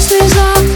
just 0.00 0.12
is 0.12 0.32
I 0.38 0.69